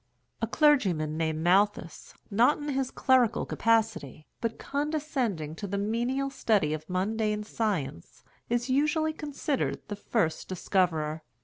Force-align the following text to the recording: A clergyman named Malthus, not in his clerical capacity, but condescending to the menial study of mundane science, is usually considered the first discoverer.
A 0.41 0.47
clergyman 0.47 1.15
named 1.15 1.41
Malthus, 1.43 2.15
not 2.31 2.57
in 2.57 2.69
his 2.69 2.89
clerical 2.89 3.45
capacity, 3.45 4.25
but 4.41 4.57
condescending 4.57 5.53
to 5.57 5.67
the 5.67 5.77
menial 5.77 6.31
study 6.31 6.73
of 6.73 6.89
mundane 6.89 7.43
science, 7.43 8.23
is 8.49 8.67
usually 8.67 9.13
considered 9.13 9.79
the 9.89 9.95
first 9.95 10.47
discoverer. 10.47 11.21